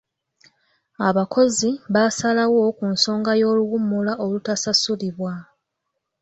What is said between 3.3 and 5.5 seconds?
y'oluwummula olutasasulibwa.